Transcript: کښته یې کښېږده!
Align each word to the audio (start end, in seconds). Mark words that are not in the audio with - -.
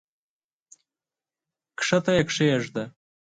کښته 1.77 2.11
یې 2.15 2.23
کښېږده! 2.29 2.83